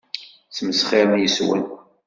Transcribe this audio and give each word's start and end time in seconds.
Ssmesxirent 0.49 1.21
yes-wen. 1.23 1.63